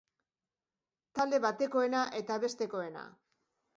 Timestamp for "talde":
1.19-1.39